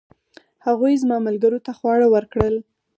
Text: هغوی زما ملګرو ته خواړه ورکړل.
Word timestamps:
هغوی 0.65 0.93
زما 1.01 1.17
ملګرو 1.27 1.59
ته 1.65 1.71
خواړه 1.77 2.07
ورکړل. 2.09 2.55